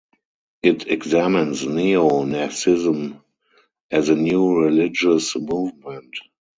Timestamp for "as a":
3.91-4.15